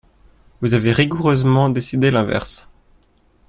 [0.61, 2.67] Vous avez rigoureusement décidé l’inverse.